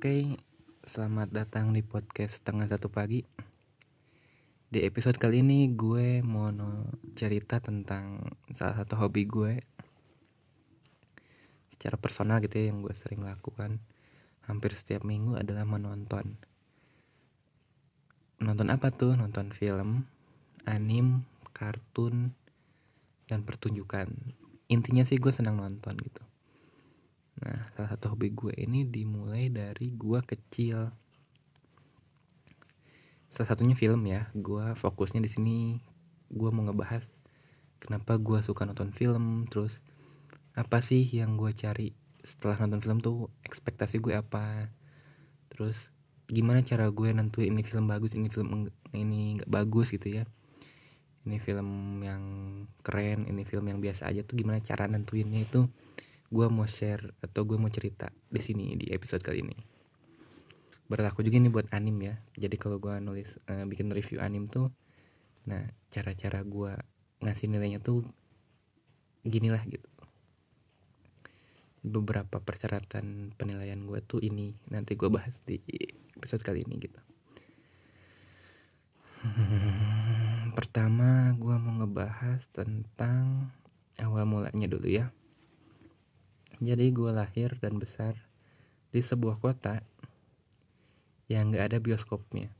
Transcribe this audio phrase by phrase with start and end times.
[0.00, 0.32] Oke,
[0.88, 3.20] selamat datang di podcast setengah satu pagi.
[4.64, 6.48] Di episode kali ini gue mau
[7.12, 8.16] cerita tentang
[8.48, 9.60] salah satu hobi gue
[11.76, 13.76] secara personal gitu ya yang gue sering lakukan
[14.48, 16.32] hampir setiap minggu adalah menonton.
[18.40, 19.20] Nonton apa tuh?
[19.20, 20.08] Nonton film,
[20.64, 22.32] anim, kartun,
[23.28, 24.08] dan pertunjukan.
[24.72, 26.29] Intinya sih gue senang nonton gitu.
[27.40, 30.92] Nah, salah satu hobi gue ini dimulai dari gue kecil.
[33.32, 34.28] Salah satunya film ya.
[34.36, 35.56] Gue fokusnya di sini
[36.30, 37.04] gue mau ngebahas
[37.80, 39.80] kenapa gue suka nonton film, terus
[40.52, 44.68] apa sih yang gue cari setelah nonton film tuh ekspektasi gue apa,
[45.48, 45.88] terus
[46.28, 50.28] gimana cara gue nentuin ini film bagus, ini film ini nggak bagus gitu ya.
[51.24, 52.22] Ini film yang
[52.84, 55.68] keren, ini film yang biasa aja tuh gimana cara nentuinnya itu
[56.30, 59.58] gue mau share atau gue mau cerita di sini di episode kali ini.
[60.86, 62.14] Berlaku juga nih buat anim ya.
[62.38, 64.70] Jadi kalau gue nulis uh, bikin review anim tuh
[65.48, 66.72] nah cara-cara gue
[67.24, 68.06] ngasih nilainya tuh
[69.26, 69.90] gini lah gitu.
[71.82, 75.58] Beberapa persyaratan penilaian gue tuh ini nanti gue bahas di
[76.14, 77.00] episode kali ini gitu.
[80.54, 83.50] Pertama gue mau ngebahas tentang
[83.98, 85.10] awal mulanya dulu ya
[86.60, 88.12] jadi gue lahir dan besar
[88.92, 89.80] di sebuah kota
[91.32, 92.52] yang gak ada bioskopnya.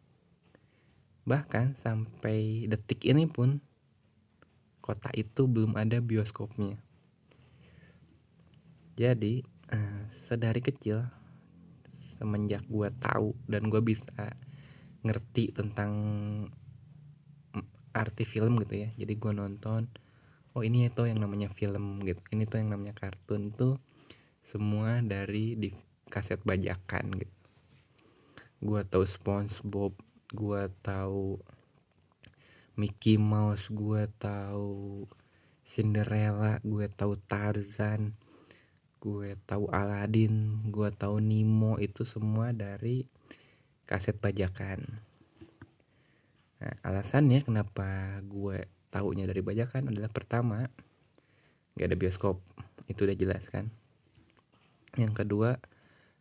[1.28, 3.60] Bahkan sampai detik ini pun
[4.80, 6.80] kota itu belum ada bioskopnya.
[8.96, 11.04] Jadi uh, sedari kecil
[12.16, 14.32] semenjak gue tahu dan gue bisa
[15.04, 15.92] ngerti tentang
[17.92, 18.88] arti film gitu ya.
[18.96, 19.92] Jadi gue nonton
[20.56, 22.22] oh ini itu yang namanya film gitu.
[22.32, 23.76] Ini tuh yang namanya kartun tuh
[24.50, 25.70] semua dari di
[26.10, 27.36] kaset bajakan gitu.
[28.58, 29.94] Gue tahu SpongeBob
[30.34, 31.38] gue tahu
[32.74, 35.06] Mickey Mouse gue tahu
[35.62, 38.10] Cinderella gue tahu Tarzan
[38.98, 43.06] gue tahu Aladdin gue tahu Nemo itu semua dari
[43.86, 44.82] kaset bajakan.
[46.58, 50.66] Nah alasannya kenapa gue taunya dari bajakan adalah pertama
[51.78, 52.42] gak ada bioskop
[52.90, 53.70] itu udah jelas kan
[54.98, 55.60] yang kedua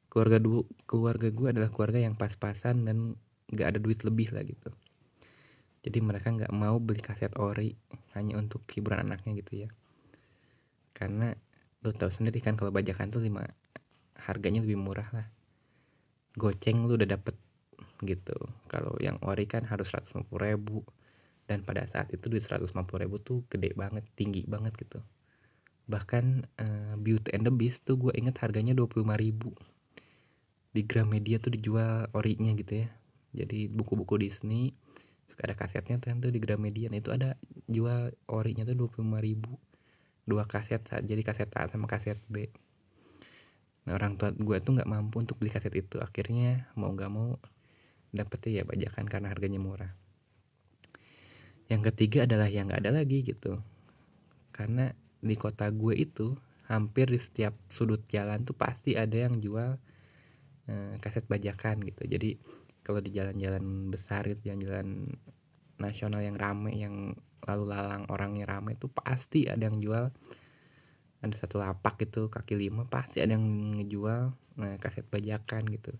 [0.09, 3.13] keluarga du keluarga gue adalah keluarga yang pas-pasan dan
[3.49, 4.69] nggak ada duit lebih lah gitu.
[5.85, 7.73] Jadi mereka nggak mau beli kaset ori
[8.17, 9.69] hanya untuk hiburan anaknya gitu ya.
[10.93, 11.31] Karena
[11.85, 13.45] lo tau sendiri kan kalau bajakan tuh lima
[14.19, 15.27] harganya lebih murah lah.
[16.35, 17.37] Goceng lu udah dapet
[18.03, 18.35] gitu.
[18.67, 20.83] Kalau yang ori kan harus 150 ribu
[21.49, 22.69] dan pada saat itu duit 150
[23.01, 25.01] ribu tuh gede banget tinggi banget gitu
[25.89, 29.57] bahkan uh, Beauty and the Beast tuh gue inget harganya 25 ribu.
[30.69, 32.87] Di Gramedia tuh dijual orinya gitu ya.
[33.33, 34.69] Jadi buku-buku Disney
[35.25, 36.93] suka ada kasetnya tuh di Gramedia.
[36.93, 37.33] Nah itu ada
[37.65, 39.57] jual orinya tuh 25 ribu.
[40.29, 42.45] Dua kaset jadi kaset A sama kaset B.
[43.89, 45.97] Nah orang tua gue tuh nggak mampu untuk beli kaset itu.
[45.97, 47.41] Akhirnya mau nggak mau
[48.13, 49.89] dapetnya ya bajakan karena harganya murah.
[51.69, 53.57] Yang ketiga adalah yang nggak ada lagi gitu.
[54.53, 56.35] Karena di kota gue itu
[56.69, 59.75] hampir di setiap sudut jalan tuh pasti ada yang jual
[60.69, 62.05] eh, kaset bajakan gitu.
[62.05, 62.37] Jadi
[62.85, 65.09] kalau di jalan-jalan besar gitu jalan-jalan
[65.79, 70.13] nasional yang rame yang lalu lalang orangnya rame itu pasti ada yang jual.
[71.19, 75.91] Ada satu lapak itu kaki lima pasti ada yang ngejual nah, kaset bajakan gitu.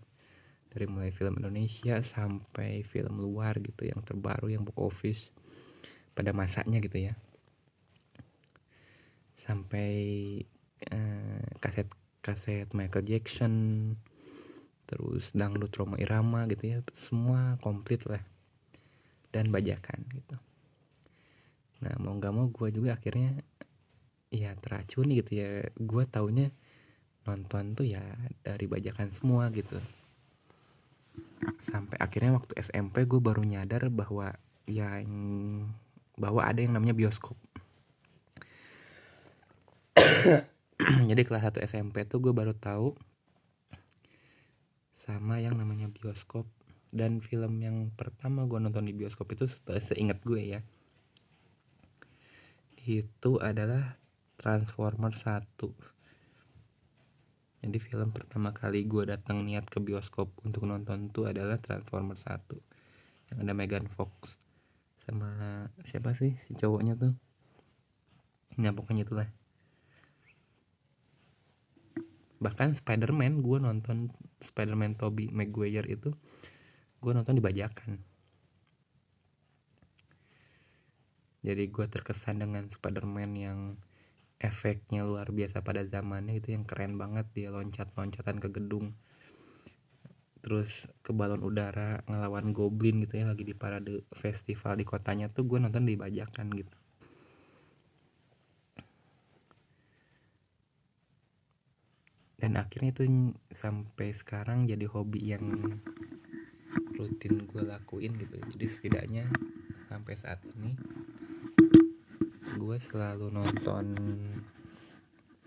[0.69, 5.21] Dari mulai film Indonesia sampai film luar gitu yang terbaru yang box office
[6.13, 7.13] pada masanya gitu ya
[9.49, 9.91] sampai
[10.93, 11.89] uh, kaset
[12.21, 13.53] kaset Michael Jackson
[14.85, 18.21] terus dangdut Roma Irama gitu ya semua komplit lah
[19.33, 20.37] dan bajakan gitu.
[21.81, 23.41] Nah mau nggak mau gue juga akhirnya
[24.29, 25.65] ya teracuni gitu ya.
[25.77, 26.53] Gue taunya
[27.25, 28.01] nonton tuh ya
[28.45, 29.81] dari bajakan semua gitu.
[31.57, 34.33] Sampai akhirnya waktu SMP gue baru nyadar bahwa
[34.69, 35.09] yang
[36.17, 37.37] bahwa ada yang namanya bioskop
[41.09, 42.95] jadi kelas 1 SMP tuh gue baru tahu
[44.95, 46.47] sama yang namanya bioskop
[46.89, 49.45] dan film yang pertama gue nonton di bioskop itu
[49.79, 50.61] seingat gue ya.
[52.89, 53.99] Itu adalah
[54.39, 55.45] Transformer 1
[57.59, 62.55] jadi film pertama kali gue datang niat ke bioskop untuk nonton tuh adalah Transformer 1
[63.29, 64.39] yang ada Megan Fox
[65.03, 67.13] sama siapa sih si cowoknya tuh.
[68.55, 69.27] Ya pokoknya itulah
[72.39, 76.15] bahkan Spider-Man gue nonton Spider-Man Tobey Maguire itu
[76.99, 77.99] gue nonton dibajakan
[81.39, 83.59] jadi gue terkesan dengan Spider-Man yang
[84.39, 88.95] efeknya luar biasa pada zamannya itu yang keren banget dia loncat-loncatan ke gedung.
[90.39, 95.43] Terus ke balon udara ngelawan goblin gitu ya lagi di parade festival di kotanya tuh
[95.43, 96.75] gue nonton dibajakan gitu
[102.39, 103.03] dan akhirnya itu
[103.51, 105.43] sampai sekarang jadi hobi yang
[106.95, 108.39] rutin gue lakuin gitu.
[108.55, 109.25] Jadi setidaknya
[109.91, 110.75] sampai saat ini
[112.59, 113.95] gue selalu nonton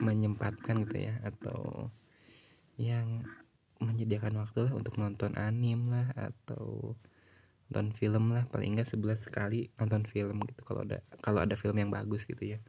[0.01, 1.89] menyempatkan gitu ya atau
[2.77, 3.25] yang
[3.81, 6.93] menyediakan waktu lah untuk nonton anim lah atau
[7.73, 8.45] nonton film lah.
[8.53, 12.57] Paling enggak sebelas sekali nonton film gitu kalau ada kalau ada film yang bagus gitu
[12.57, 12.61] ya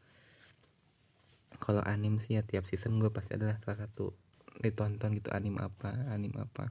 [1.62, 4.14] kalau anim sih ya tiap season gue pasti adalah salah satu
[4.62, 6.70] ditonton gitu anim apa anim apa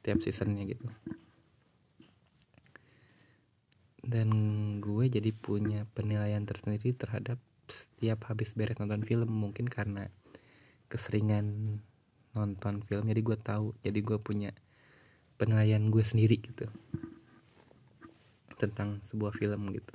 [0.00, 0.86] tiap seasonnya gitu.
[4.00, 4.30] Dan
[4.80, 7.36] gue jadi punya penilaian tersendiri terhadap
[7.70, 10.10] setiap habis beres nonton film mungkin karena
[10.90, 11.78] keseringan
[12.34, 14.50] nonton film jadi gue tahu jadi gue punya
[15.38, 16.66] penilaian gue sendiri gitu
[18.58, 19.94] tentang sebuah film gitu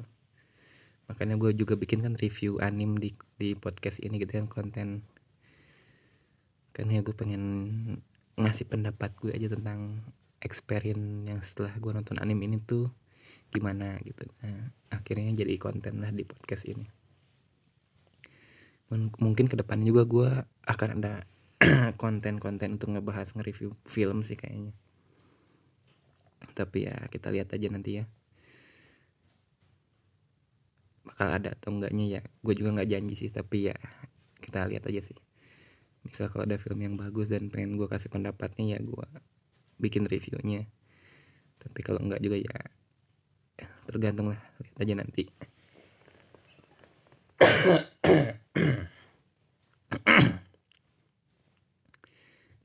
[1.06, 5.06] makanya gue juga bikin kan review anim di di podcast ini gitu kan konten.
[6.74, 7.44] Kan ya gue pengen
[8.36, 10.04] ngasih pendapat gue aja tentang
[10.44, 12.90] experience yang setelah gue nonton anim ini tuh
[13.54, 14.28] gimana gitu.
[14.44, 16.86] Nah akhirnya jadi konten lah di podcast ini.
[18.94, 20.30] Mungkin ke depannya juga gue
[20.69, 21.25] akan ada
[22.01, 24.75] konten-konten untuk ngebahas nge-review film sih kayaknya.
[26.54, 28.06] Tapi ya kita lihat aja nanti ya
[31.06, 32.22] bakal ada atau enggaknya ya.
[32.42, 33.75] Gue juga nggak janji sih tapi ya
[34.42, 35.18] kita lihat aja sih.
[36.06, 39.07] Misal kalau ada film yang bagus dan pengen gue kasih pendapatnya ya gue
[39.78, 40.66] bikin reviewnya.
[41.62, 42.57] Tapi kalau enggak juga ya
[43.86, 44.42] tergantung lah.
[44.62, 45.24] Lihat aja nanti.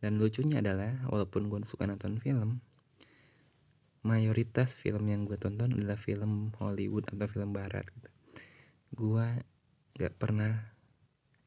[0.00, 2.64] Dan lucunya adalah walaupun gue suka nonton film
[4.00, 8.08] mayoritas film yang gue tonton adalah film Hollywood atau film Barat gitu
[8.90, 9.26] gue
[10.00, 10.54] gak pernah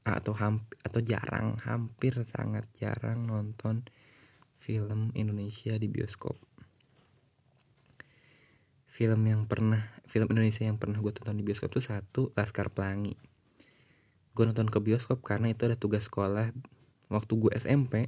[0.03, 3.87] atau hampir atau jarang hampir sangat jarang nonton
[4.59, 6.35] film Indonesia di bioskop.
[8.87, 13.15] Film yang pernah film Indonesia yang pernah gue tonton di bioskop tuh satu Laskar Pelangi.
[14.31, 16.51] Gue nonton ke bioskop karena itu ada tugas sekolah
[17.11, 18.07] waktu gue SMP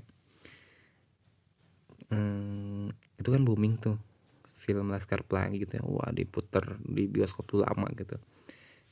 [2.14, 3.98] hmm, itu kan booming tuh
[4.56, 5.84] film Laskar Pelangi gitu ya.
[5.84, 8.16] Wah diputer di bioskop tuh lama gitu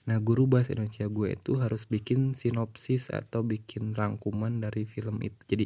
[0.03, 5.39] Nah guru bahasa Indonesia gue itu harus bikin sinopsis atau bikin rangkuman dari film itu.
[5.47, 5.65] Jadi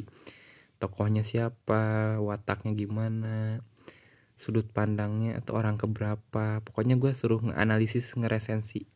[0.78, 3.58] tokohnya siapa, wataknya gimana,
[4.38, 6.62] sudut pandangnya atau orang keberapa.
[6.62, 8.86] Pokoknya gue suruh nganalisis ngeresensi.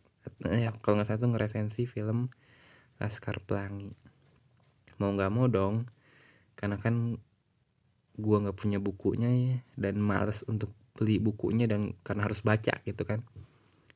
[0.47, 2.31] Ya kalau nggak salah tuh ngeresensi film
[3.03, 3.91] Laskar Pelangi.
[5.03, 5.91] Mau nggak mau dong,
[6.55, 7.19] karena kan
[8.13, 13.03] gue nggak punya bukunya ya dan males untuk beli bukunya dan karena harus baca gitu
[13.09, 13.25] kan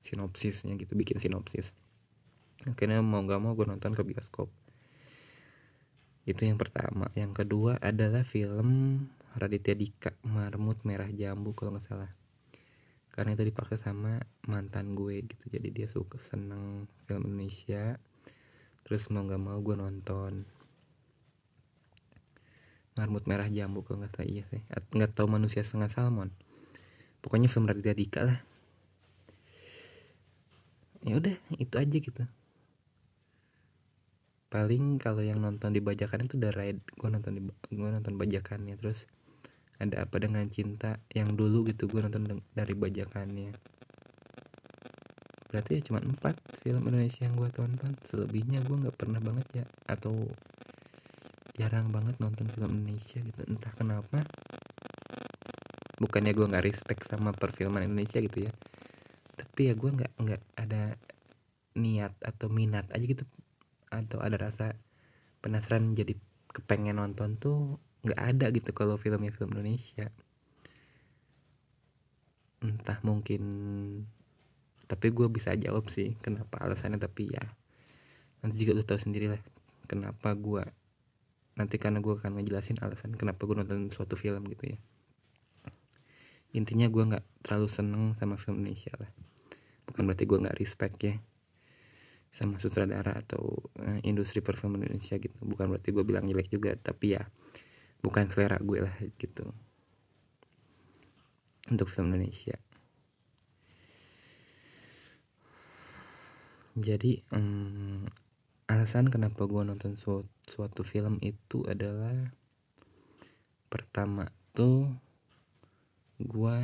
[0.07, 1.75] sinopsisnya gitu bikin sinopsis.
[2.63, 4.47] Akhirnya mau nggak mau gue nonton ke bioskop.
[6.27, 7.11] Itu yang pertama.
[7.19, 9.03] Yang kedua adalah film
[9.39, 12.11] Raditya Dika Marmut Merah Jambu kalau nggak salah.
[13.11, 15.51] Karena itu dipaksa sama mantan gue gitu.
[15.51, 17.99] Jadi dia suka seneng film Indonesia.
[18.87, 20.47] Terus mau nggak mau gue nonton
[22.97, 24.27] Marmut Merah Jambu kalau nggak salah.
[24.27, 24.63] Iya sih.
[24.97, 26.33] Nggak tahu manusia setengah salmon.
[27.23, 28.39] Pokoknya film Raditya Dika lah
[31.07, 32.23] ya udah itu aja gitu.
[34.51, 38.75] Paling kalau yang nonton di bajakan itu udah ride gue nonton di gue nonton bajakannya.
[38.83, 39.07] Terus
[39.79, 43.55] ada apa dengan cinta yang dulu gitu gue nonton dari bajakannya.
[45.47, 47.95] Berarti ya cuma empat film Indonesia yang gue tonton.
[48.03, 50.27] Selebihnya gue nggak pernah banget ya atau
[51.55, 53.41] jarang banget nonton film Indonesia gitu.
[53.47, 54.27] Entah kenapa
[56.03, 58.53] bukannya gue nggak respect sama perfilman Indonesia gitu ya
[59.57, 61.01] tapi ya gue nggak nggak ada
[61.81, 63.25] niat atau minat aja gitu.
[63.89, 64.77] Atau ada rasa
[65.41, 66.13] penasaran jadi
[66.53, 70.13] kepengen nonton tuh nggak ada gitu kalau filmnya film Indonesia.
[72.61, 73.41] Entah mungkin
[74.85, 77.01] tapi gue bisa jawab sih kenapa alasannya.
[77.01, 77.41] Tapi ya
[78.45, 79.41] nanti juga lu tahu sendiri lah
[79.89, 80.69] kenapa gue
[81.57, 84.79] nanti karena gue akan ngejelasin alasan kenapa gue nonton suatu film gitu ya.
[86.53, 89.09] Intinya gue nggak terlalu seneng sama film Indonesia lah
[89.97, 91.17] bukan berarti gue nggak respect ya
[92.29, 95.33] sama sutradara atau uh, industri perfilman Indonesia gitu.
[95.41, 97.25] Bukan berarti gue bilang jelek juga tapi ya
[98.05, 99.49] bukan selera gue lah gitu.
[101.73, 102.61] Untuk film Indonesia.
[106.77, 108.05] Jadi um,
[108.69, 112.37] alasan kenapa gue nonton suatu, suatu film itu adalah
[113.73, 114.93] pertama tuh
[116.21, 116.57] gue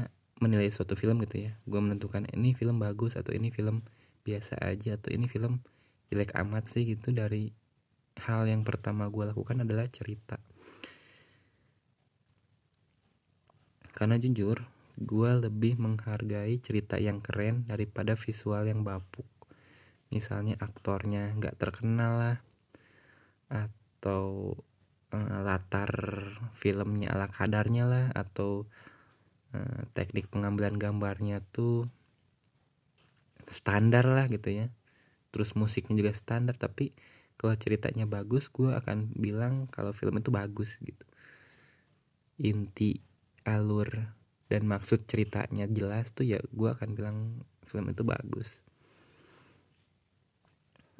[0.42, 1.54] menilai suatu film gitu ya.
[1.70, 3.86] Gue menentukan ini film bagus atau ini film
[4.26, 5.62] biasa aja atau ini film
[6.10, 7.14] jelek amat sih gitu.
[7.14, 7.54] Dari
[8.26, 10.42] hal yang pertama gue lakukan adalah cerita.
[13.94, 14.58] Karena jujur
[14.98, 19.24] gue lebih menghargai cerita yang keren daripada visual yang bapuk.
[20.10, 22.36] Misalnya aktornya nggak terkenal lah
[23.48, 24.56] atau
[25.12, 25.92] uh, latar
[26.56, 28.68] filmnya ala kadarnya lah atau
[29.56, 31.88] uh, teknik pengambilan gambarnya tuh
[33.46, 34.66] standar lah gitu ya.
[35.32, 36.92] Terus musiknya juga standar tapi
[37.40, 41.06] kalau ceritanya bagus gue akan bilang kalau film itu bagus gitu.
[42.42, 43.00] Inti
[43.42, 43.88] alur
[44.46, 47.16] dan maksud ceritanya jelas tuh ya gue akan bilang
[47.64, 48.60] film itu bagus.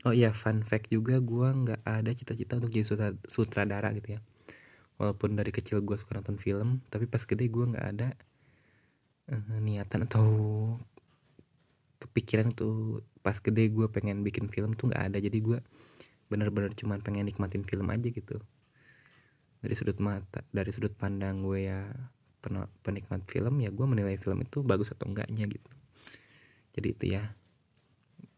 [0.02, 4.21] Oh iya fun fact juga gue nggak ada cita-cita untuk jadi sutradara gitu ya.
[4.99, 8.09] Walaupun dari kecil gue suka nonton film tapi pas gede gue nggak ada
[9.32, 10.26] uh, niatan atau
[12.02, 15.18] kepikiran tuh pas gede gue pengen bikin film tuh nggak ada.
[15.18, 15.58] Jadi gue
[16.28, 18.36] bener-bener cuman pengen nikmatin film aja gitu.
[19.62, 21.86] Dari sudut mata dari sudut pandang gue ya
[22.82, 25.70] penikmat film ya gue menilai film itu bagus atau enggaknya gitu.
[26.76, 27.22] Jadi itu ya.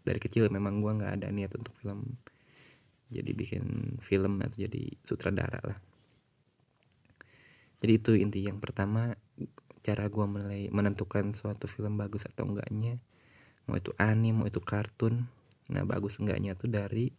[0.05, 2.05] Dari kecil memang gue nggak ada niat untuk film.
[3.09, 5.79] Jadi bikin film atau jadi sutradara lah.
[7.81, 9.17] Jadi itu inti yang pertama
[9.85, 12.97] cara gue menilai menentukan suatu film bagus atau enggaknya
[13.69, 15.29] mau itu anime mau itu kartun
[15.69, 17.13] nah bagus enggaknya tuh dari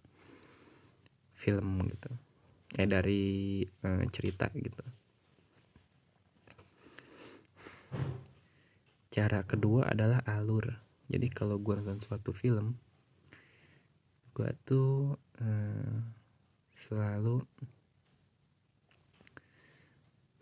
[1.36, 2.10] film gitu.
[2.80, 4.82] Eh dari uh, cerita gitu.
[9.12, 10.72] Cara kedua adalah alur.
[11.06, 12.80] Jadi kalau gue nonton suatu film
[14.36, 15.96] gue tuh uh,
[16.76, 17.40] selalu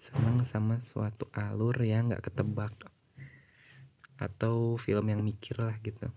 [0.04, 2.76] senang sama suatu alur yang nggak ketebak.
[4.20, 6.12] Atau film yang mikir lah gitu.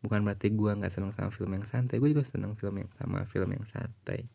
[0.00, 3.28] Bukan berarti gue nggak senang sama film yang santai gue juga senang film yang sama
[3.28, 4.26] film yang santai.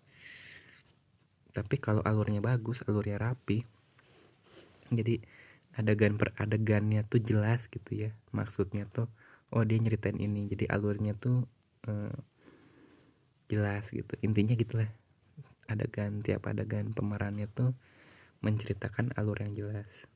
[1.51, 3.65] Tapi kalau alurnya bagus alurnya rapi
[4.87, 5.19] jadi
[5.75, 8.09] adegan per adegannya tuh jelas gitu ya.
[8.31, 9.11] Maksudnya tuh
[9.51, 11.43] oh dia nyeritain ini jadi alurnya tuh
[11.91, 12.15] uh,
[13.51, 14.13] jelas gitu.
[14.23, 14.87] Intinya gitulah
[15.67, 17.75] adegan tiap adegan pemerannya tuh
[18.41, 20.07] menceritakan alur yang jelas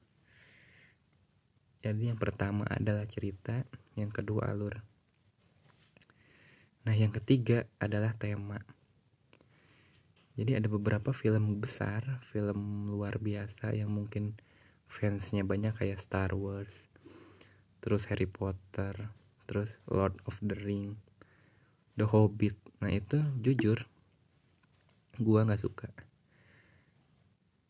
[1.82, 3.66] jadi yang pertama adalah cerita,
[3.98, 4.86] yang kedua alur.
[6.86, 8.62] Nah, yang ketiga adalah tema.
[10.38, 14.38] Jadi ada beberapa film besar, film luar biasa yang mungkin
[14.86, 16.86] fansnya banyak kayak Star Wars,
[17.82, 18.94] terus Harry Potter,
[19.50, 21.02] terus Lord of the Ring,
[21.98, 22.62] The Hobbit.
[22.86, 23.90] Nah itu jujur,
[25.20, 25.90] gua nggak suka.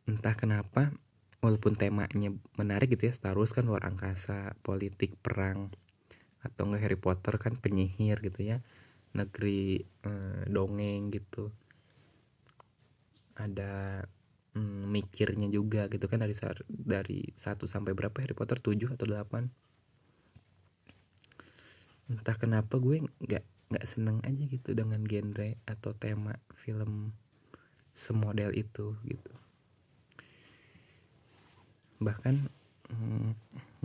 [0.06, 0.94] Entah kenapa
[1.42, 5.74] walaupun temanya menarik gitu ya Star Wars kan luar angkasa politik perang
[6.46, 8.62] atau enggak Harry Potter kan penyihir gitu ya
[9.18, 11.50] negeri eh, dongeng gitu
[13.36, 14.06] ada
[14.54, 16.38] mm, mikirnya juga gitu kan dari
[16.70, 19.50] dari satu sampai berapa Harry Potter 7 atau 8
[22.12, 27.16] entah kenapa gue nggak nggak seneng aja gitu dengan genre atau tema film
[27.94, 29.34] semodel itu gitu.
[32.02, 32.36] Bahkan
[32.92, 33.30] hmm,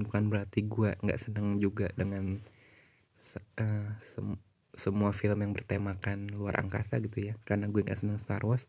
[0.00, 2.36] bukan berarti gue nggak seneng juga dengan
[3.60, 4.36] uh, sem
[4.76, 8.68] semua film yang bertemakan luar angkasa gitu ya karena gue nggak seneng Star Wars.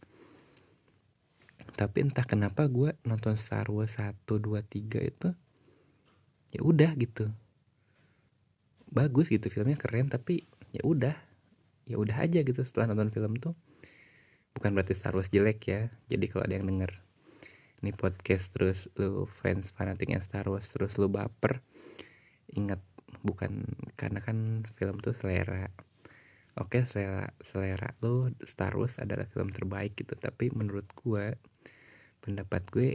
[1.76, 5.30] Tapi entah kenapa gue nonton Star Wars 1, 2, 3 itu
[6.56, 7.28] ya udah gitu.
[8.88, 11.16] Bagus gitu filmnya keren tapi ya udah
[11.88, 13.56] ya udah aja gitu setelah nonton film tuh
[14.58, 15.86] bukan berarti Star Wars jelek ya.
[16.10, 16.90] Jadi kalau ada yang denger
[17.86, 21.62] ini podcast terus lu fans fanatiknya Star Wars terus lu baper
[22.58, 22.82] ingat
[23.22, 25.70] bukan karena kan film tuh selera.
[26.58, 30.18] Oke selera selera lu Star Wars adalah film terbaik gitu.
[30.18, 31.38] Tapi menurut gue
[32.26, 32.90] pendapat gue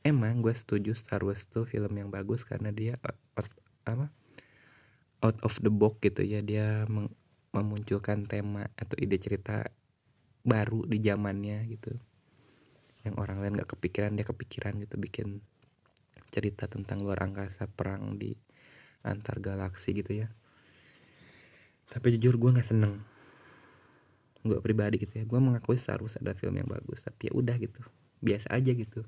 [0.00, 2.96] emang gue setuju Star Wars tuh film yang bagus karena dia
[3.36, 3.52] out,
[3.84, 4.08] apa?
[5.20, 6.40] Out of the box gitu ya.
[6.40, 6.88] Dia
[7.52, 9.68] memunculkan tema atau ide cerita
[10.46, 11.90] baru di zamannya gitu.
[13.02, 15.42] Yang orang lain gak kepikiran dia kepikiran gitu bikin
[16.30, 18.34] cerita tentang luar angkasa perang di
[19.02, 20.30] antar galaksi gitu ya.
[21.86, 22.98] Tapi jujur gue nggak seneng.
[24.42, 25.24] Gue pribadi gitu ya.
[25.26, 27.82] Gue mengakui seharusnya ada film yang bagus tapi ya udah gitu.
[28.22, 29.06] Biasa aja gitu.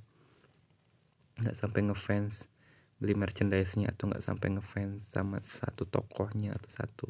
[1.42, 2.50] Nggak sampai ngefans
[2.99, 7.09] beli merchandise-nya atau nggak sampai ngefans sama satu tokohnya atau satu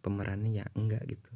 [0.00, 1.32] pemerannya ya enggak gitu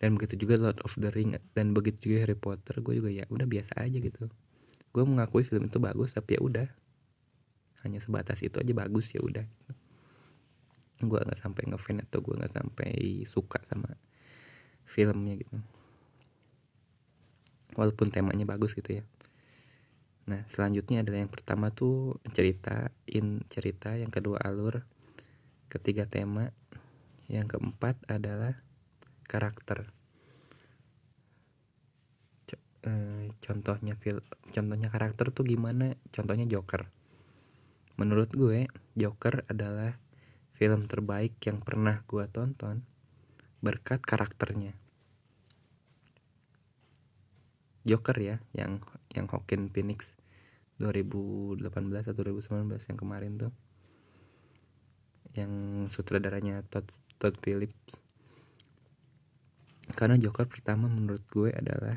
[0.00, 3.28] dan begitu juga Lord of the Ring dan begitu juga Harry Potter gue juga ya
[3.28, 4.32] udah biasa aja gitu.
[4.90, 6.68] Gue mengakui film itu bagus tapi ya udah.
[7.84, 9.44] Hanya sebatas itu aja bagus ya udah.
[11.04, 12.90] Gue nggak sampai ngefans atau gue nggak sampai
[13.28, 13.92] suka sama
[14.88, 15.60] filmnya gitu.
[17.76, 19.04] Walaupun temanya bagus gitu ya.
[20.26, 24.86] Nah, selanjutnya adalah yang pertama tuh cerita, in cerita, yang kedua alur,
[25.68, 26.54] ketiga tema,
[27.26, 28.58] yang keempat adalah
[29.30, 29.86] karakter.
[32.80, 34.24] Eh, contohnya fil
[34.56, 36.00] contohnya karakter tuh gimana?
[36.08, 36.88] Contohnya Joker.
[38.00, 40.00] Menurut gue, Joker adalah
[40.56, 42.80] film terbaik yang pernah gue tonton
[43.60, 44.72] berkat karakternya.
[47.84, 48.80] Joker ya, yang
[49.12, 50.16] yang Joaquin Phoenix
[50.80, 51.60] 2018
[52.08, 53.52] atau 2019 yang kemarin tuh
[55.36, 55.52] yang
[55.92, 56.88] sutradaranya Todd,
[57.20, 58.00] Todd Phillips
[59.94, 61.96] karena Joker pertama menurut gue adalah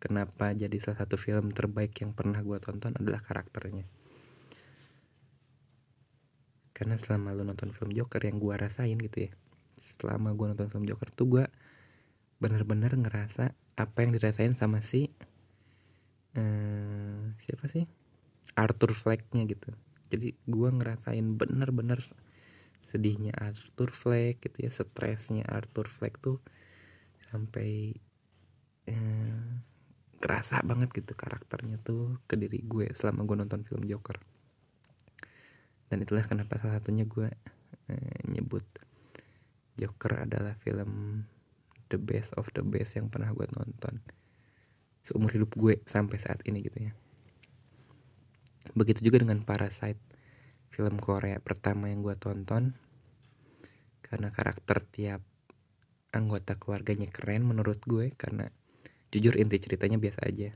[0.00, 3.88] kenapa jadi salah satu film terbaik yang pernah gue tonton adalah karakternya.
[6.74, 9.32] Karena selama lu nonton film Joker yang gue rasain gitu ya
[9.78, 11.44] selama gue nonton film Joker tuh gue
[12.38, 15.10] bener-bener ngerasa apa yang dirasain sama si
[16.38, 17.86] uh, siapa sih?
[18.54, 19.72] Arthur Fleck-nya gitu.
[20.12, 21.98] Jadi gue ngerasain bener-bener
[22.84, 26.38] sedihnya Arthur Fleck gitu ya stresnya Arthur Fleck tuh
[27.34, 27.90] sampai
[28.86, 29.46] eh,
[30.22, 34.22] kerasa banget gitu karakternya tuh ke diri gue selama gue nonton film Joker.
[35.90, 37.26] Dan itulah kenapa salah satunya gue
[37.90, 38.62] eh, nyebut
[39.74, 41.26] Joker adalah film
[41.90, 43.98] the best of the best yang pernah gue nonton
[45.04, 46.92] seumur hidup gue sampai saat ini gitu ya.
[48.72, 50.00] Begitu juga dengan Parasite
[50.72, 52.72] film Korea pertama yang gue tonton.
[54.00, 55.20] Karena karakter tiap
[56.14, 58.46] anggota keluarganya keren menurut gue karena
[59.10, 60.50] jujur inti ceritanya biasa aja.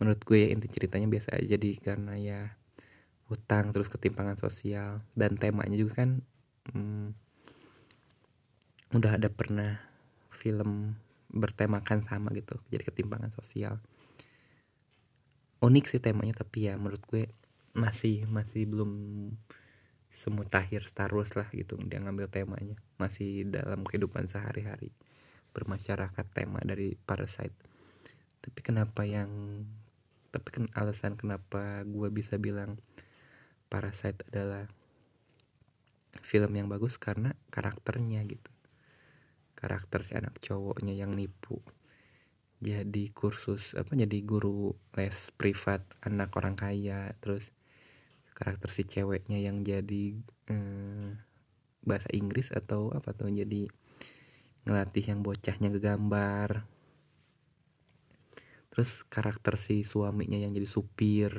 [0.00, 2.40] Menurut gue ya inti ceritanya biasa aja jadi karena ya
[3.32, 6.20] hutang terus ketimpangan sosial dan temanya juga kan
[6.68, 7.16] hmm,
[8.92, 9.80] udah ada pernah
[10.28, 10.92] film
[11.32, 13.80] bertemakan sama gitu jadi ketimpangan sosial.
[15.64, 17.32] Unik sih temanya tapi ya menurut gue
[17.74, 18.92] masih masih belum
[20.14, 21.74] semutakhir Star Wars lah gitu.
[21.82, 24.94] Dia ngambil temanya masih dalam kehidupan sehari-hari.
[25.50, 27.58] Bermasyarakat tema dari Parasite.
[28.38, 29.30] Tapi kenapa yang
[30.30, 32.78] tapi kan alasan kenapa gue bisa bilang
[33.70, 34.66] Parasite adalah
[36.22, 38.50] film yang bagus karena karakternya gitu.
[39.54, 41.58] Karakter si anak cowoknya yang nipu.
[42.62, 47.14] Jadi kursus apa jadi guru les privat anak orang kaya.
[47.22, 47.53] Terus
[48.34, 50.18] karakter si ceweknya yang jadi
[50.50, 51.10] eh,
[51.86, 53.70] bahasa Inggris atau apa tuh jadi
[54.66, 56.66] ngelatih yang bocahnya ngegambar.
[58.74, 61.30] Terus karakter si suaminya yang jadi supir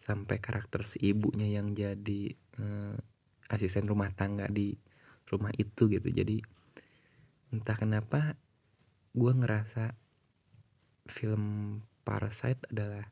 [0.00, 2.96] sampai karakter si ibunya yang jadi eh,
[3.52, 4.72] asisten rumah tangga di
[5.28, 6.08] rumah itu gitu.
[6.08, 6.40] Jadi
[7.52, 8.40] entah kenapa
[9.12, 9.92] gue ngerasa
[11.10, 13.04] film Parasite adalah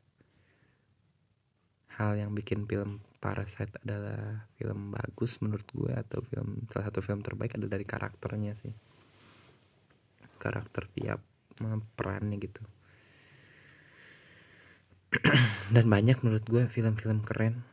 [1.97, 7.19] hal yang bikin film Parasite adalah film bagus menurut gue atau film salah satu film
[7.25, 8.73] terbaik adalah dari karakternya sih.
[10.39, 11.19] Karakter tiap
[11.97, 12.63] perannya gitu.
[15.75, 17.65] Dan banyak menurut gue film-film keren.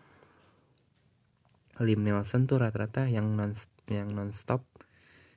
[1.76, 3.52] Liam Neeson tuh rata-rata yang non
[3.92, 4.64] yang nonstop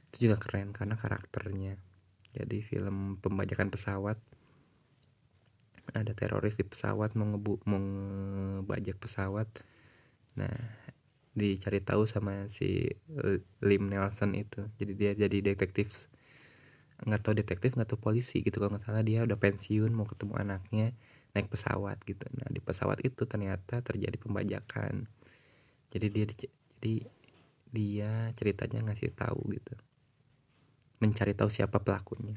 [0.09, 1.75] itu juga keren karena karakternya.
[2.33, 4.17] Jadi film pembajakan pesawat
[5.93, 9.47] ada teroris di pesawat mau ngebu mau ngebajak pesawat.
[10.37, 10.53] Nah
[11.33, 12.89] dicari tahu sama si
[13.63, 14.61] Lim Nelson itu.
[14.81, 16.09] Jadi dia jadi detektif
[16.99, 18.59] nggak tahu detektif nggak tahu polisi gitu.
[18.59, 20.91] Kalau nggak salah dia udah pensiun mau ketemu anaknya
[21.33, 22.25] naik pesawat gitu.
[22.35, 25.07] Nah di pesawat itu ternyata terjadi pembajakan.
[25.89, 26.95] Jadi dia jadi
[27.69, 29.73] dia ceritanya ngasih tahu gitu.
[30.99, 32.35] Mencari tahu siapa pelakunya.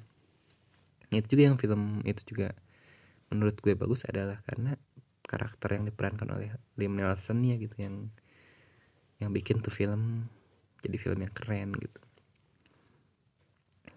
[1.11, 2.55] Itu juga yang film itu juga
[3.33, 4.77] menurut gue bagus adalah karena
[5.25, 8.13] karakter yang diperankan oleh Liam Neeson ya gitu yang
[9.17, 10.29] yang bikin tuh film
[10.85, 12.01] jadi film yang keren gitu.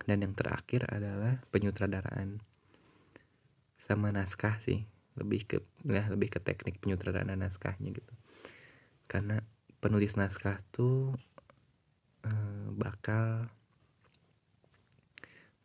[0.08, 2.40] Dan yang terakhir adalah penyutradaraan
[3.76, 4.88] sama naskah sih
[5.20, 8.14] lebih ke ya lebih ke teknik penyutradaraan naskahnya gitu.
[9.12, 9.44] Karena
[9.84, 11.12] penulis naskah tuh
[12.76, 13.46] bakal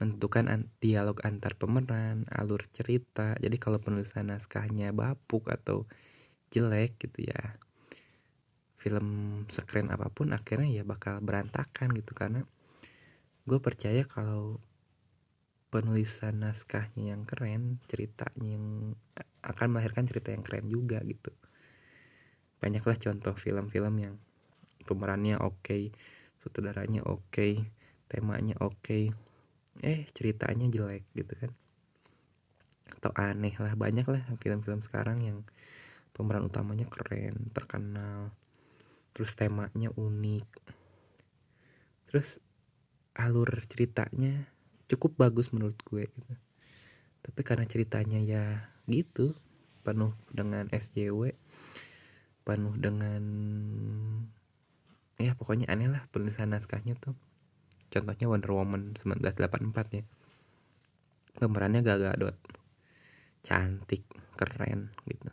[0.01, 3.37] menentukan an dialog antar pemeran, alur cerita.
[3.37, 5.85] Jadi kalau penulisan naskahnya bapuk atau
[6.49, 7.61] jelek gitu ya,
[8.81, 9.07] film
[9.53, 12.49] sekeren apa pun akhirnya ya bakal berantakan gitu karena
[13.45, 14.57] gue percaya kalau
[15.71, 18.67] penulisan naskahnya yang keren, ceritanya yang
[19.47, 21.31] akan melahirkan cerita yang keren juga gitu.
[22.59, 24.15] Banyaklah contoh film-film yang
[24.85, 25.83] pemerannya oke, okay,
[26.43, 27.63] sutradaranya oke, okay,
[28.11, 29.15] temanya oke, okay,
[29.81, 31.51] eh ceritanya jelek gitu kan.
[33.01, 35.39] Atau aneh lah banyak lah film-film sekarang yang
[36.13, 38.35] pemeran utamanya keren terkenal.
[39.15, 40.49] Terus temanya unik.
[42.11, 42.43] Terus
[43.15, 44.51] alur ceritanya
[44.91, 46.35] cukup bagus menurut gue gitu.
[47.23, 49.39] Tapi karena ceritanya ya gitu
[49.81, 51.33] penuh dengan SJW
[52.45, 53.23] penuh dengan
[55.21, 57.15] ya pokoknya aneh lah penulisan naskahnya tuh
[57.91, 60.05] contohnya Wonder Woman 1984 ya.
[61.37, 62.39] Pemerannya Gal Gadot.
[63.43, 64.07] Cantik
[64.39, 65.31] keren gitu.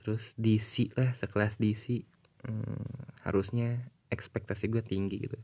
[0.00, 2.02] Terus DC lah sekelas DC
[2.44, 3.78] hmm, harusnya
[4.10, 5.38] ekspektasi gue tinggi gitu.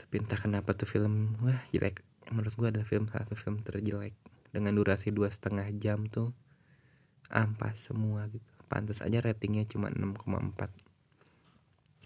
[0.00, 2.00] Tapi entah kenapa tuh film wah jelek.
[2.32, 4.16] Menurut gue adalah film salah satu film terjelek.
[4.54, 6.30] Dengan durasi dua setengah jam tuh
[7.34, 8.46] ampas semua gitu.
[8.70, 10.83] Pantas aja ratingnya cuma 6,4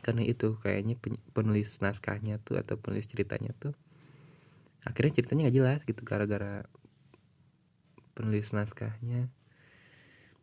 [0.01, 0.97] karena itu kayaknya
[1.35, 3.75] penulis naskahnya tuh atau penulis ceritanya tuh
[4.87, 6.65] akhirnya ceritanya gak jelas gitu gara-gara
[8.19, 9.31] penulis naskahnya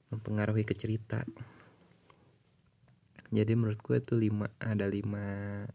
[0.08, 1.28] mempengaruhi ke cerita.
[3.36, 5.66] Jadi menurut gue tuh lima ada lima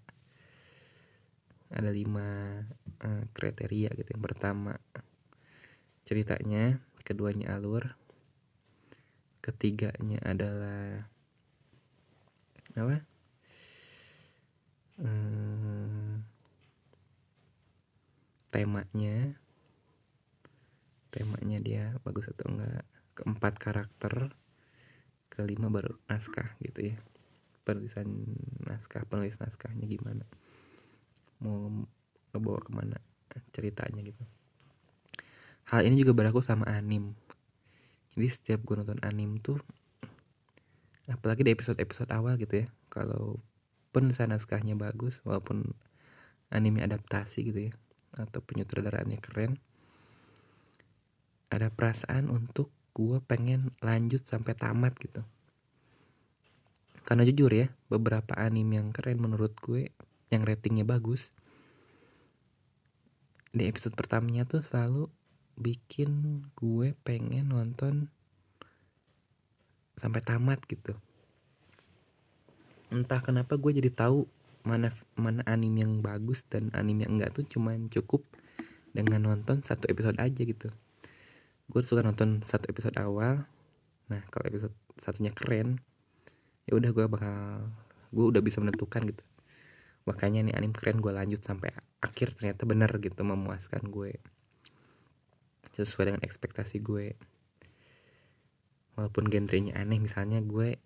[1.69, 2.57] ada lima
[3.05, 4.09] uh, kriteria gitu.
[4.17, 4.81] Yang pertama
[6.09, 7.99] ceritanya keduanya alur.
[9.45, 11.05] Ketiganya adalah
[12.77, 13.03] apa
[15.01, 16.25] hmm,
[18.53, 19.35] temanya.
[21.11, 22.85] Temanya dia bagus atau enggak?
[23.17, 24.31] Keempat karakter.
[25.31, 26.97] Kelima baru naskah gitu ya.
[27.65, 28.07] Penulisan
[28.67, 30.27] naskah penulis naskahnya gimana?
[31.43, 31.87] Mau
[32.31, 32.99] ngebawa ke mana
[33.55, 34.23] ceritanya gitu.
[35.71, 37.15] Hal ini juga berlaku sama anim.
[38.11, 39.59] Jadi setiap gue nonton anim tuh
[41.11, 42.67] apalagi di episode-episode awal gitu ya.
[42.91, 43.39] Kalau
[43.91, 45.67] penulisan naskahnya bagus walaupun
[46.51, 47.73] anime adaptasi gitu ya
[48.19, 49.59] atau penyutradaraannya keren.
[51.51, 55.23] Ada perasaan untuk gue pengen lanjut sampai tamat gitu.
[57.07, 59.91] Karena jujur ya beberapa anime yang keren menurut gue
[60.31, 61.35] yang ratingnya bagus
[63.51, 65.11] di episode pertamanya tuh selalu
[65.59, 68.07] bikin gue pengen nonton
[69.99, 70.95] sampai tamat gitu
[72.91, 74.27] entah kenapa gue jadi tahu
[74.67, 78.27] mana mana anime yang bagus dan anime yang enggak tuh cuman cukup
[78.91, 80.69] dengan nonton satu episode aja gitu.
[81.71, 83.47] Gue suka nonton satu episode awal.
[84.11, 85.79] Nah kalau episode satunya keren
[86.69, 87.65] ya udah gue bakal
[88.11, 89.25] gue udah bisa menentukan gitu.
[90.05, 91.71] Makanya nih anime keren gue lanjut sampai
[92.03, 94.19] akhir ternyata bener gitu memuaskan gue.
[95.71, 97.15] Sesuai dengan ekspektasi gue.
[98.99, 100.77] Walaupun genrenya aneh misalnya gue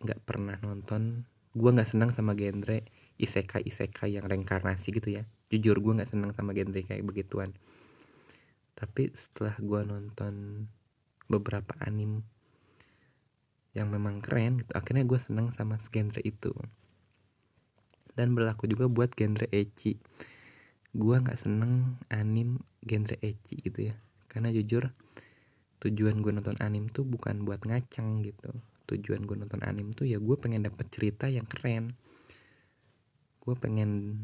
[0.00, 2.86] nggak pernah nonton gue nggak senang sama genre
[3.18, 5.26] isekai isekai yang reinkarnasi gitu ya.
[5.50, 7.50] Jujur gue nggak senang sama genre kayak begituan.
[8.78, 10.64] Tapi setelah gue nonton
[11.26, 12.22] beberapa anim
[13.70, 16.54] yang memang keren gitu akhirnya gue senang sama genre itu.
[18.14, 19.98] Dan berlaku juga buat genre ecchi.
[20.94, 23.94] Gue nggak seneng anim genre ecchi gitu ya.
[24.30, 24.86] Karena jujur
[25.82, 28.54] tujuan gue nonton anim tuh bukan buat ngaceng gitu
[28.90, 31.90] tujuan gue nonton anime tuh ya gue pengen dapet cerita yang keren.
[33.40, 34.18] Gue pengen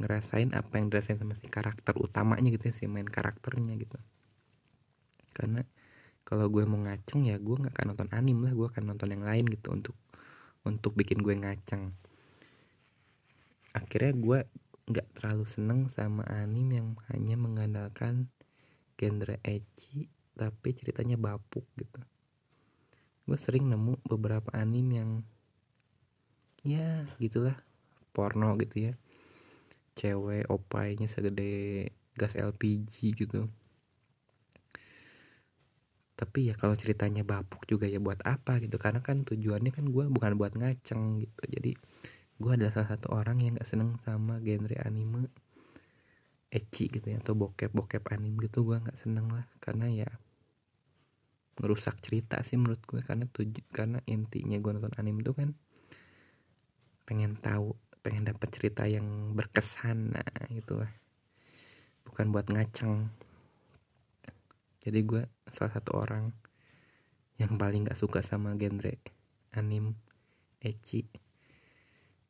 [0.00, 3.98] ngerasain apa yang dirasain sama si karakter utamanya gitu ya si main karakternya gitu.
[5.36, 5.62] Karena
[6.26, 9.24] kalau gue mau ngaceng ya gue nggak akan nonton anime lah gue akan nonton yang
[9.26, 9.96] lain gitu untuk
[10.66, 11.92] untuk bikin gue ngaceng.
[13.76, 14.38] Akhirnya gue
[14.90, 18.26] nggak terlalu seneng sama anime yang hanya mengandalkan
[18.98, 22.02] genre ecchi tapi ceritanya bapuk gitu
[23.32, 25.10] gue sering nemu beberapa anime yang
[26.68, 27.56] ya gitulah
[28.12, 28.94] porno gitu ya.
[29.96, 33.48] Cewek opainya segede gas LPG gitu.
[36.12, 38.76] Tapi ya kalau ceritanya bapuk juga ya buat apa gitu.
[38.76, 41.42] Karena kan tujuannya kan gue bukan buat ngaceng gitu.
[41.56, 41.72] Jadi
[42.36, 45.32] gue adalah salah satu orang yang gak seneng sama genre anime
[46.52, 49.48] ecchi gitu ya atau bokep bokep anime gitu gue nggak seneng lah.
[49.56, 50.12] Karena ya
[51.60, 55.50] ngerusak cerita sih menurut gue karena tuju karena intinya gue nonton anime tuh kan
[57.04, 60.90] pengen tahu pengen dapat cerita yang berkesan nah itulah.
[62.02, 63.06] Bukan buat ngaceng.
[64.82, 66.34] Jadi gue salah satu orang
[67.38, 68.98] yang paling gak suka sama genre
[69.54, 69.94] anim
[70.58, 71.06] ecchi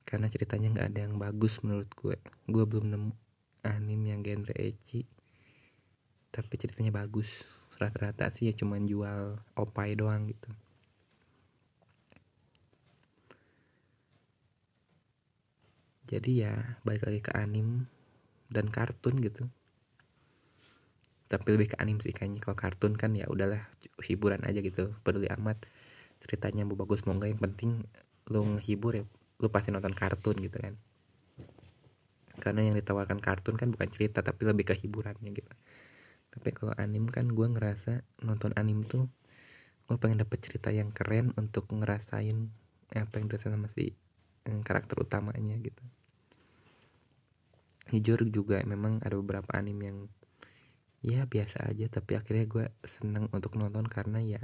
[0.05, 2.21] karena ceritanya nggak ada yang bagus menurut gue.
[2.45, 3.13] Gue belum nemu
[3.65, 5.09] anim yang genre ecchi
[6.33, 7.45] tapi ceritanya bagus
[7.83, 10.51] rata-rata sih ya cuman jual opai doang gitu.
[16.07, 16.53] Jadi ya
[16.85, 17.89] balik lagi ke anim
[18.53, 19.49] dan kartun gitu.
[21.27, 22.45] Tapi lebih ke anim sih kayaknya.
[22.45, 23.65] Kalau kartun kan ya udahlah
[24.05, 25.57] hiburan aja gitu peduli amat.
[26.21, 27.71] Ceritanya mau bagus mau enggak yang penting
[28.31, 29.05] lu ngehibur ya
[29.43, 30.77] lu pasti nonton kartun gitu kan.
[32.39, 35.53] Karena yang ditawarkan kartun kan bukan cerita tapi lebih ke hiburannya gitu
[36.33, 39.05] tapi kalau anim kan gue ngerasa nonton anim tuh
[39.85, 42.49] gue pengen dapet cerita yang keren untuk ngerasain
[42.97, 43.93] apa yang dirasain sama si
[44.65, 45.85] karakter utamanya gitu.
[47.93, 49.99] Jujur juga memang ada beberapa anim yang
[51.05, 54.41] ya biasa aja tapi akhirnya gue seneng untuk nonton karena ya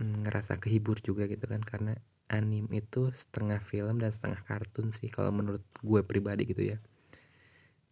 [0.00, 1.60] mm, ngerasa kehibur juga gitu kan.
[1.60, 1.92] Karena
[2.32, 6.78] anim itu setengah film dan setengah kartun sih kalau menurut gue pribadi gitu ya.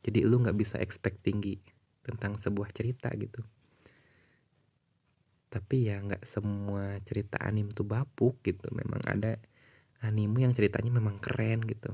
[0.01, 1.78] Jadi lu nggak bisa expect tinggi
[2.09, 3.45] tentang sebuah cerita gitu.
[5.49, 8.69] Tapi ya nggak semua cerita anim tuh bapuk gitu.
[8.73, 9.37] Memang ada
[10.05, 11.93] anime yang ceritanya memang keren gitu.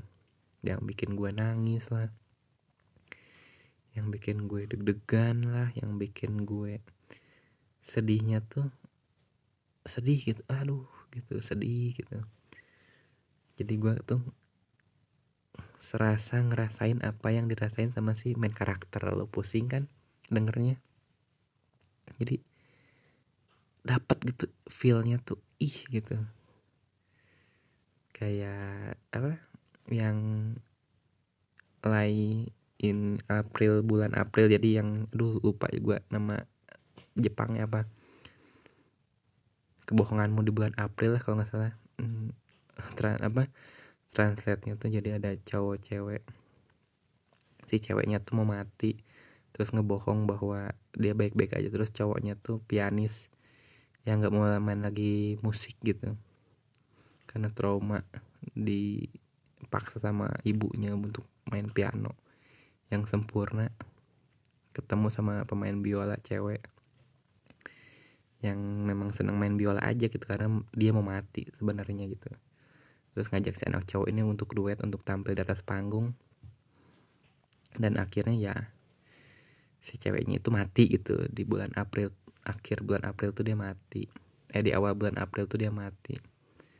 [0.62, 2.10] Yang bikin gue nangis lah.
[3.94, 5.70] Yang bikin gue deg-degan lah.
[5.78, 6.82] Yang bikin gue
[7.78, 8.66] sedihnya tuh
[9.86, 10.42] sedih gitu.
[10.50, 11.38] Aduh gitu.
[11.38, 12.18] Sedih gitu.
[13.54, 14.22] Jadi gue tuh
[15.78, 19.06] serasa ngerasain apa yang dirasain sama si main karakter.
[19.14, 19.86] Lo pusing kan
[20.28, 20.80] dengernya.
[22.20, 22.40] Jadi
[23.84, 26.16] dapat gitu feelnya tuh ih gitu.
[28.14, 29.36] Kayak apa
[29.90, 30.16] yang
[31.84, 32.48] lay
[32.80, 36.40] in April bulan April jadi yang aduh lupa gue nama
[37.14, 37.86] Jepangnya apa.
[39.84, 41.72] Kebohonganmu di bulan April lah kalau nggak salah.
[42.00, 42.32] Hmm,
[42.96, 43.46] tran apa
[44.14, 46.22] translate-nya tuh jadi ada cowok cewek
[47.66, 48.94] si ceweknya tuh mau mati
[49.54, 51.70] terus ngebohong bahwa dia baik-baik aja.
[51.70, 53.30] Terus cowoknya tuh pianis
[54.02, 56.18] yang nggak mau main lagi musik gitu.
[57.30, 58.02] Karena trauma
[58.52, 62.18] dipaksa sama ibunya untuk main piano
[62.90, 63.70] yang sempurna.
[64.74, 66.58] Ketemu sama pemain biola cewek
[68.42, 72.28] yang memang senang main biola aja gitu karena dia mau mati sebenarnya gitu.
[73.14, 76.12] Terus ngajak si anak cowok ini untuk duet untuk tampil di atas panggung.
[77.78, 78.54] Dan akhirnya ya
[79.84, 82.08] si ceweknya itu mati gitu di bulan April
[82.48, 84.08] akhir bulan April tuh dia mati.
[84.48, 86.16] Eh di awal bulan April tuh dia mati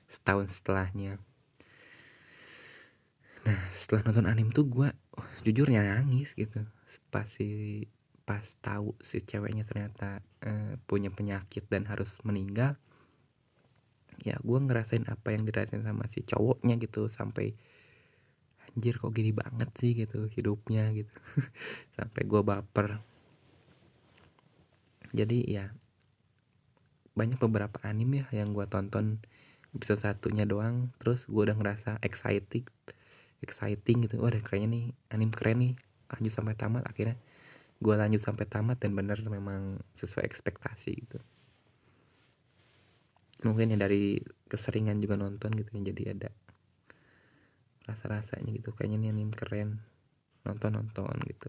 [0.09, 1.21] setahun setelahnya.
[3.45, 4.88] Nah setelah nonton anime tuh gue
[5.21, 6.64] oh, jujurnya nangis gitu.
[7.12, 7.85] Pas si
[8.25, 12.73] pas tahu si ceweknya ternyata uh, punya penyakit dan harus meninggal
[14.25, 17.53] ya gue ngerasain apa yang dirasain sama si cowoknya gitu sampai
[18.75, 19.95] anjir kok gini banget sih?
[19.95, 21.15] gitu hidupnya gitu.
[21.97, 22.99] Sampai gue baper.
[25.15, 25.71] Jadi ya
[27.15, 29.23] banyak beberapa anime ya yang gue tonton
[29.71, 30.91] bisa satunya doang.
[30.99, 32.67] Terus gue udah ngerasa excited
[33.39, 34.19] exciting gitu.
[34.19, 34.85] Wah kayaknya nih
[35.15, 35.73] anime keren nih.
[36.11, 36.83] Lanjut sampai tamat.
[36.83, 37.15] Akhirnya
[37.79, 41.23] gue lanjut sampai tamat dan bener memang sesuai ekspektasi gitu.
[43.47, 44.19] Mungkin ya dari
[44.51, 46.31] keseringan juga nonton gitu jadi ada
[47.85, 48.73] rasa-rasanya gitu.
[48.73, 49.81] Kayaknya nih anime keren.
[50.44, 51.49] Nonton-nonton gitu.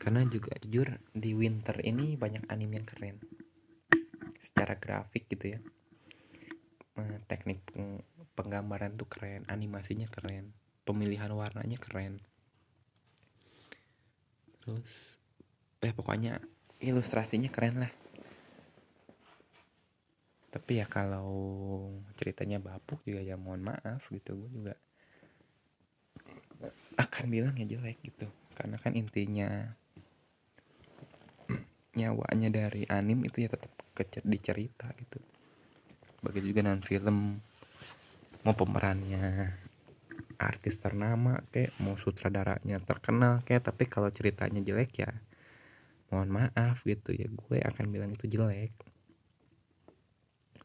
[0.00, 3.16] Karena juga jujur di winter ini banyak anime yang keren.
[4.40, 5.60] Secara grafik gitu ya.
[6.94, 7.64] Eh, teknik
[8.36, 9.48] penggambaran tuh keren.
[9.48, 10.52] Animasinya keren.
[10.84, 12.20] Pemilihan warnanya keren.
[14.60, 15.20] Terus
[15.84, 16.40] eh pokoknya
[16.80, 18.03] ilustrasinya keren lah
[20.54, 24.74] tapi ya kalau ceritanya bapuk juga ya mohon maaf gitu gue juga
[26.94, 28.30] akan bilang ya jelek gitu.
[28.54, 29.50] Karena kan intinya
[31.98, 33.70] nyawanya dari anim itu ya tetap
[34.22, 35.18] dicerita gitu.
[36.22, 37.42] Begitu juga dengan film
[38.46, 39.58] mau pemerannya
[40.38, 45.10] artis ternama kayak mau sutradaranya terkenal kayak tapi kalau ceritanya jelek ya
[46.10, 48.74] mohon maaf gitu ya gue akan bilang itu jelek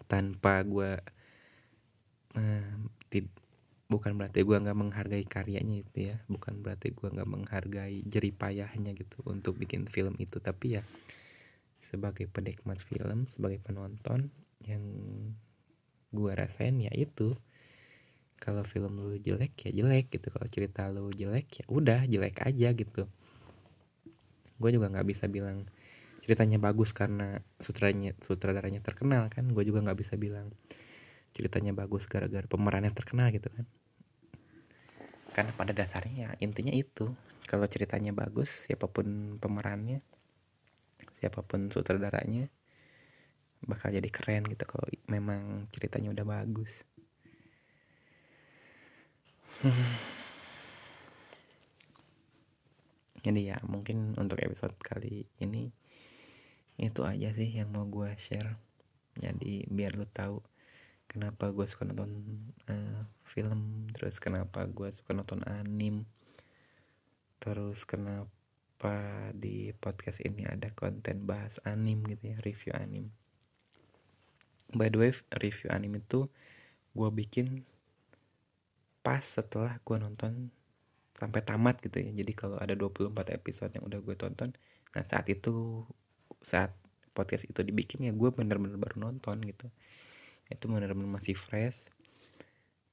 [0.10, 0.98] tanpa gue
[2.36, 2.74] eh,
[3.90, 9.26] bukan berarti gue nggak menghargai karyanya itu ya bukan berarti gue nggak menghargai jeripayahnya gitu
[9.26, 10.84] untuk bikin film itu tapi ya
[11.82, 14.30] sebagai penikmat film sebagai penonton
[14.70, 14.86] yang
[16.14, 17.34] gue rasain ya itu
[18.38, 22.72] kalau film lu jelek ya jelek gitu kalau cerita lu jelek ya udah jelek aja
[22.72, 23.04] gitu.
[24.56, 25.68] Gue juga nggak bisa bilang
[26.30, 29.50] ceritanya bagus karena sutradaranya sutradaranya terkenal kan.
[29.50, 30.54] Gue juga nggak bisa bilang
[31.34, 33.66] ceritanya bagus gara-gara pemerannya terkenal gitu kan.
[35.34, 37.10] Karena pada dasarnya ya intinya itu.
[37.50, 40.06] Kalau ceritanya bagus siapa pun pemerannya
[41.18, 42.46] siapa pun sutradaranya
[43.66, 46.86] bakal jadi keren gitu kalau memang ceritanya udah bagus.
[53.26, 55.74] Jadi ya mungkin untuk episode kali ini
[56.80, 58.56] itu aja sih yang mau gue share.
[59.20, 60.40] Jadi biar lo tahu
[61.12, 62.24] kenapa gue suka nonton
[62.72, 66.06] uh, film terus kenapa gue suka nonton anim
[67.42, 73.12] terus kenapa di podcast ini ada konten bahas anim gitu ya review anim.
[74.72, 75.12] By the way
[75.44, 76.32] review anim itu
[76.96, 77.68] gue bikin
[79.04, 80.54] pas setelah gue nonton
[81.20, 82.12] sampai tamat gitu ya.
[82.16, 84.56] Jadi kalau ada 24 episode yang udah gue tonton
[84.90, 85.86] nah saat itu
[86.40, 86.72] saat
[87.12, 89.68] podcast itu dibikin ya gue bener-bener baru nonton gitu.
[90.48, 91.84] Itu bener-bener masih fresh.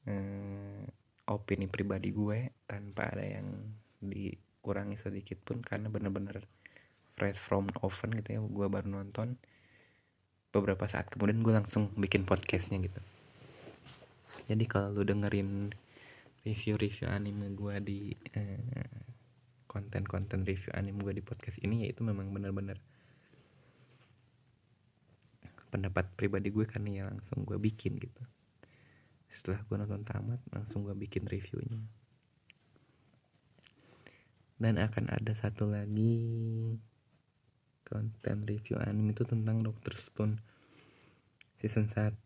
[0.06, 0.82] Eh,
[1.26, 3.50] opini pribadi gue tanpa ada yang
[3.98, 6.46] dikurangi sedikit pun karena bener-bener
[7.18, 9.38] fresh from oven gitu ya gue baru nonton
[10.54, 11.10] beberapa saat.
[11.10, 13.00] Kemudian gue langsung bikin podcastnya gitu.
[14.46, 15.74] Jadi kalau lu dengerin
[16.46, 18.00] review-review anime gue di
[18.34, 18.90] eh,
[19.66, 22.78] konten-konten review anime gue di podcast ini ya itu memang bener-bener
[25.76, 28.24] pendapat pribadi gue kan ya langsung gue bikin gitu.
[29.28, 31.84] Setelah gue nonton tamat langsung gue bikin reviewnya.
[34.56, 36.16] Dan akan ada satu lagi
[37.84, 40.40] konten review anime itu tentang Doctor Stone
[41.60, 42.16] season 1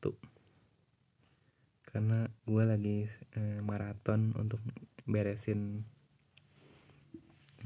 [1.90, 4.62] karena gue lagi eh, maraton untuk
[5.10, 5.82] beresin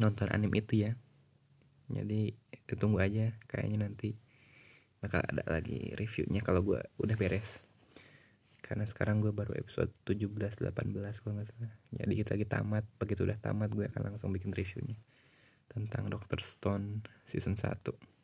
[0.00, 0.96] nonton anime itu ya.
[1.92, 2.32] Jadi
[2.64, 4.23] ditunggu aja kayaknya nanti
[5.04, 7.60] bakal ada lagi reviewnya kalau gue udah beres
[8.64, 13.28] karena sekarang gue baru episode 17 18 gue nggak salah jadi kita lagi tamat begitu
[13.28, 14.96] udah tamat gue akan langsung bikin reviewnya
[15.68, 16.40] tentang Dr.
[16.40, 18.14] Stone season 1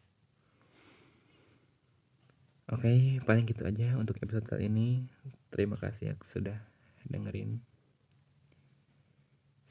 [2.71, 5.03] Oke, okay, paling gitu aja untuk episode kali ini.
[5.51, 6.55] Terima kasih ya sudah
[7.03, 7.59] dengerin.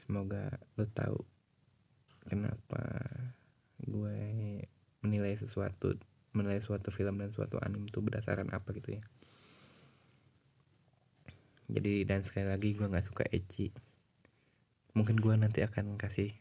[0.04, 1.16] Semoga lo tahu
[2.28, 2.84] kenapa
[3.80, 4.20] gue
[5.00, 5.96] menilai sesuatu,
[6.36, 9.02] menilai suatu film dan suatu anime itu berdasarkan apa gitu ya.
[11.70, 13.70] Jadi dan sekali lagi gue nggak suka ecchi.
[14.94, 16.34] Mungkin gue nanti akan kasih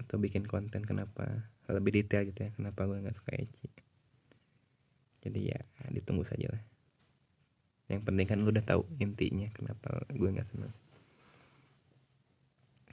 [0.00, 3.68] atau bikin konten kenapa lebih detail gitu ya kenapa gue nggak suka ecchi
[5.24, 5.60] jadi ya
[5.94, 6.62] ditunggu saja lah
[7.88, 10.72] yang penting kan lu udah tahu intinya kenapa gue nggak seneng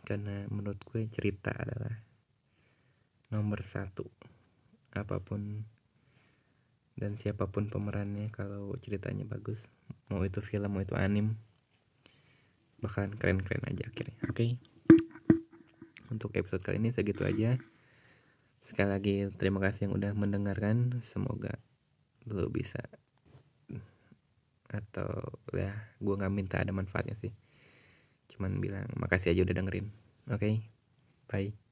[0.05, 1.95] karena menurut gue cerita adalah
[3.31, 4.05] nomor satu
[4.91, 5.63] apa pun
[7.01, 9.65] dan siapa pun pemerannya kalau ceritanya bagus
[10.13, 11.33] mau itu film mau itu anim
[12.81, 14.17] bakalan keren-keren aja akhirnya.
[14.29, 14.33] Oke.
[14.33, 14.51] Okay?
[16.11, 17.55] untuk episode kali ini segitu aja.
[18.61, 20.99] Sekali lagi terima kasih yang udah mendengarkan.
[21.01, 21.55] Semoga
[22.27, 22.83] lu bisa
[24.71, 27.33] atau ya gue nggak minta ada manfaatnya sih.
[28.35, 29.87] Cuman bilang makasih aja udah dengerin.
[30.29, 30.37] Oke?
[30.37, 30.55] Okay?
[31.31, 31.70] bye